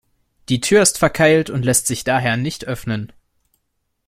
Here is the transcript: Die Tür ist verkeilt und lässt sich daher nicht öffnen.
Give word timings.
Die 0.49 0.61
Tür 0.61 0.81
ist 0.81 0.97
verkeilt 0.97 1.51
und 1.51 1.63
lässt 1.63 1.85
sich 1.85 2.03
daher 2.03 2.35
nicht 2.35 2.65
öffnen. 2.65 3.13